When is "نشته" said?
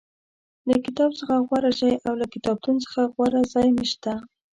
3.79-4.11